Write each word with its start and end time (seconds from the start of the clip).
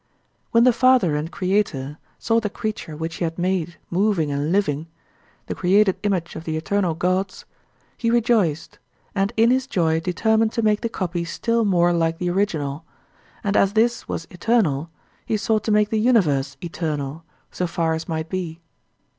When 0.49 0.63
the 0.63 0.73
father 0.73 1.15
and 1.15 1.31
creator 1.31 1.99
saw 2.17 2.39
the 2.39 2.49
creature 2.49 2.97
which 2.97 3.17
he 3.17 3.23
had 3.23 3.37
made 3.37 3.77
moving 3.91 4.31
and 4.31 4.51
living, 4.51 4.87
the 5.45 5.53
created 5.53 5.95
image 6.01 6.35
of 6.35 6.43
the 6.43 6.57
eternal 6.57 6.95
gods, 6.95 7.45
he 7.97 8.09
rejoiced, 8.09 8.79
and 9.13 9.31
in 9.37 9.51
his 9.51 9.67
joy 9.67 9.99
determined 9.99 10.53
to 10.53 10.63
make 10.63 10.81
the 10.81 10.89
copy 10.89 11.23
still 11.23 11.65
more 11.65 11.93
like 11.93 12.17
the 12.17 12.31
original; 12.31 12.83
and 13.43 13.55
as 13.55 13.73
this 13.73 14.07
was 14.07 14.25
eternal, 14.31 14.89
he 15.23 15.37
sought 15.37 15.63
to 15.65 15.71
make 15.71 15.91
the 15.91 15.99
universe 15.99 16.57
eternal, 16.63 17.23
so 17.51 17.67
far 17.67 17.93
as 17.93 18.09
might 18.09 18.27
be. 18.27 18.59